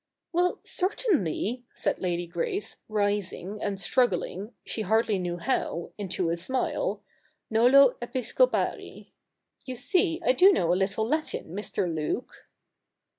'Well, 0.33 0.61
certainly,' 0.63 1.61
said 1.75 1.99
Lady 1.99 2.25
Grace, 2.25 2.77
rising, 2.89 3.61
and 3.61 3.79
struggling, 3.79 4.51
she 4.65 4.81
hardly 4.81 5.19
knew 5.19 5.37
how, 5.37 5.91
into 5.95 6.31
a 6.31 6.37
smile,' 6.37 7.03
nolo 7.51 7.95
episcopari. 8.01 9.11
You 9.67 9.75
see 9.75 10.19
I 10.25 10.31
do 10.31 10.51
know 10.51 10.73
a 10.73 10.73
little 10.73 11.07
Latin, 11.07 11.49
Mr. 11.49 11.85
Luke.' 11.87 12.33